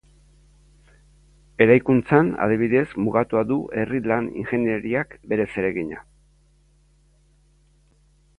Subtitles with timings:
[1.65, 6.03] Eraikuntzan adibidez mugatua du herri-lan ingeniariak bere zeregina.